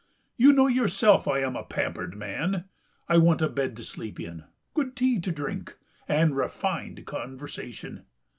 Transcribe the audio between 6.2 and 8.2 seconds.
refined conversation....